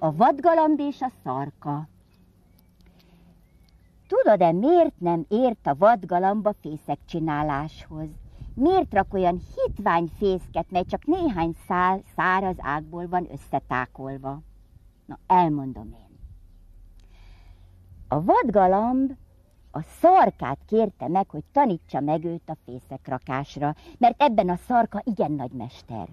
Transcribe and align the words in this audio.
A 0.00 0.16
vadgalamb 0.16 0.80
és 0.80 1.00
a 1.00 1.10
szarka. 1.24 1.88
Tudod-e, 4.08 4.52
miért 4.52 5.00
nem 5.00 5.24
ért 5.28 5.66
a 5.66 5.74
vadgalamb 5.78 6.46
a 6.46 6.54
fészek 6.60 6.98
csináláshoz? 7.04 8.08
Miért 8.54 8.94
rak 8.94 9.14
olyan 9.14 9.40
hitvány 9.54 10.10
fészket, 10.18 10.70
mely 10.70 10.84
csak 10.84 11.04
néhány 11.04 11.54
szál 11.66 12.02
száraz 12.16 12.56
ágból 12.58 13.08
van 13.08 13.28
összetákolva? 13.32 14.40
Na, 15.06 15.18
elmondom 15.26 15.94
én. 15.98 16.18
A 18.08 18.22
vadgalamb 18.22 19.12
a 19.70 19.82
szarkát 19.82 20.58
kérte 20.66 21.08
meg, 21.08 21.30
hogy 21.30 21.44
tanítsa 21.52 22.00
meg 22.00 22.24
őt 22.24 22.50
a 22.50 22.56
fészekrakásra, 22.64 23.74
mert 23.98 24.22
ebben 24.22 24.48
a 24.48 24.56
szarka 24.56 25.02
igen 25.04 25.32
nagy 25.32 25.52
mester. 25.52 26.08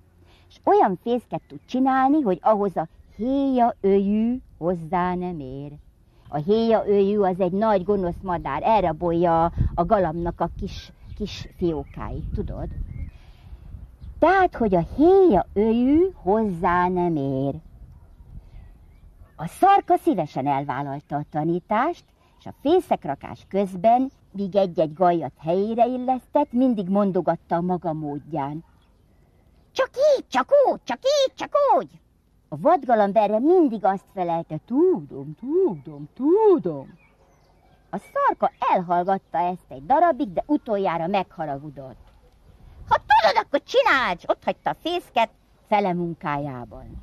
És 0.48 0.60
olyan 0.64 1.00
fészket 1.02 1.42
tud 1.48 1.60
csinálni, 1.66 2.22
hogy 2.22 2.40
ahhoz 2.42 2.78
a 2.78 2.88
héja 3.16 3.76
öjű 3.82 4.38
hozzá 4.58 5.16
nem 5.16 5.40
ér. 5.40 5.72
A 6.30 6.38
héja 6.38 6.88
őjű 6.88 7.18
az 7.18 7.40
egy 7.40 7.52
nagy 7.52 7.84
gonosz 7.84 8.22
madár, 8.22 8.64
elrabolja 8.64 9.52
a 9.76 9.86
galamnak 9.86 10.42
a 10.42 10.50
kis, 10.60 10.92
kis 11.16 11.48
fiókáit, 11.58 12.26
tudod? 12.34 12.68
Tehát, 14.20 14.56
hogy 14.56 14.76
a 14.76 14.86
héja 14.96 15.46
őjű 15.54 16.00
hozzá 16.14 16.88
nem 16.88 17.16
ér. 17.16 17.56
A 19.36 19.48
szarka 19.48 19.98
szívesen 19.98 20.48
elvállalta 20.48 21.16
a 21.16 21.26
tanítást, 21.30 22.06
és 22.40 22.46
a 22.46 22.54
fészekrakás 22.62 23.46
közben, 23.50 24.12
míg 24.32 24.56
egy-egy 24.56 24.94
gajat 24.94 25.34
helyére 25.40 25.86
illesztett, 25.86 26.52
mindig 26.52 26.90
mondogatta 26.90 27.56
a 27.56 27.62
maga 27.62 27.94
módján. 27.94 28.64
Csak 29.72 29.90
így, 30.18 30.28
csak 30.28 30.50
úgy, 30.72 30.80
csak 30.84 31.00
így, 31.04 31.34
csak 31.36 31.52
úgy. 31.78 31.90
A 32.50 32.58
vadgalamb 32.58 33.18
erre 33.18 33.40
mindig 33.40 33.86
azt 33.86 34.06
felelte, 34.14 34.60
tudom, 34.66 35.36
tudom, 35.40 36.10
tudom. 36.14 36.94
A 37.90 37.98
szarka 37.98 38.52
elhallgatta 38.60 39.38
ezt 39.38 39.66
egy 39.68 39.86
darabig, 39.86 40.34
de 40.34 40.44
utoljára 40.46 41.08
megharagudott. 41.08 42.14
Ha 42.90 42.96
tudod, 42.96 43.44
akkor 43.44 43.64
csináld! 43.64 44.20
Ott 44.28 44.44
hagyta 44.44 44.70
a 44.70 44.76
fészket 44.80 45.30
fele 45.68 45.94
munkájában. 45.94 47.02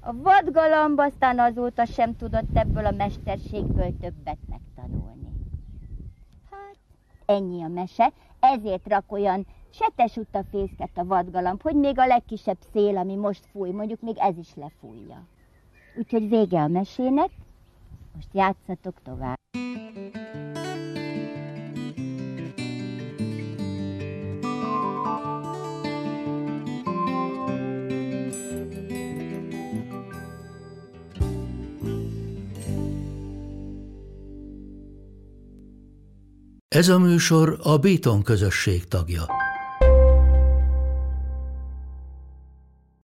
A 0.00 0.12
vadgalamb 0.12 0.98
aztán 0.98 1.38
azóta 1.38 1.84
sem 1.84 2.16
tudott 2.16 2.56
ebből 2.56 2.86
a 2.86 2.90
mesterségből 2.90 3.96
többet 4.00 4.38
megtanulni. 4.48 5.28
Hát, 6.50 6.76
ennyi 7.26 7.62
a 7.62 7.68
mese, 7.68 8.12
ezért 8.40 8.88
rak 8.88 9.12
olyan 9.12 9.46
Setes 9.78 10.16
a 10.32 10.44
fészket 10.50 10.90
a 10.94 11.04
vadgalamb, 11.04 11.62
hogy 11.62 11.74
még 11.74 11.98
a 11.98 12.06
legkisebb 12.06 12.58
szél, 12.72 12.96
ami 12.96 13.14
most 13.14 13.46
fúj, 13.52 13.70
mondjuk 13.70 14.00
még 14.00 14.16
ez 14.18 14.36
is 14.38 14.48
lefújja. 14.54 15.26
Úgyhogy 15.96 16.28
vége 16.28 16.60
a 16.60 16.68
mesének, 16.68 17.30
most 18.14 18.28
játszatok 18.32 18.94
tovább. 19.02 19.36
Ez 36.68 36.88
a 36.88 36.98
műsor 36.98 37.58
a 37.62 37.78
Béton 37.78 38.22
közösség 38.22 38.88
tagja. 38.88 39.43